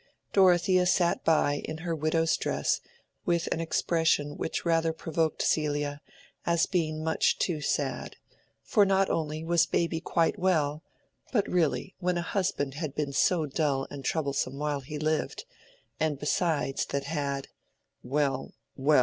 Dorothea 0.33 0.87
sat 0.87 1.23
by 1.23 1.61
in 1.65 1.77
her 1.85 1.93
widow's 1.95 2.35
dress, 2.35 2.81
with 3.23 3.45
an 3.53 3.59
expression 3.61 4.35
which 4.35 4.65
rather 4.65 4.93
provoked 4.93 5.43
Celia, 5.43 6.01
as 6.43 6.65
being 6.65 7.03
much 7.03 7.37
too 7.37 7.61
sad; 7.61 8.15
for 8.63 8.83
not 8.83 9.11
only 9.11 9.43
was 9.43 9.67
baby 9.67 9.99
quite 10.01 10.39
well, 10.39 10.81
but 11.31 11.47
really 11.47 11.93
when 11.99 12.17
a 12.17 12.23
husband 12.23 12.73
had 12.73 12.95
been 12.95 13.13
so 13.13 13.45
dull 13.45 13.85
and 13.91 14.03
troublesome 14.03 14.57
while 14.57 14.79
he 14.79 14.97
lived, 14.97 15.45
and 15.99 16.17
besides 16.17 16.87
that 16.87 17.03
had—well, 17.03 18.55
well! 18.75 18.99